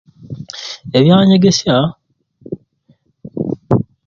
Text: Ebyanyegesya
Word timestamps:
Ebyanyegesya 0.97 1.77